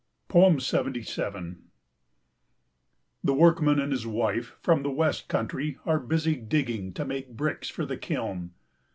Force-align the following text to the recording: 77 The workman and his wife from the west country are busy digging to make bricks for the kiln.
77 0.31 1.61
The 3.23 3.33
workman 3.35 3.79
and 3.79 3.91
his 3.91 4.07
wife 4.07 4.55
from 4.59 4.81
the 4.81 4.89
west 4.89 5.27
country 5.27 5.77
are 5.85 5.99
busy 5.99 6.35
digging 6.35 6.91
to 6.95 7.05
make 7.05 7.37
bricks 7.37 7.69
for 7.69 7.85
the 7.85 7.97
kiln. 7.97 8.49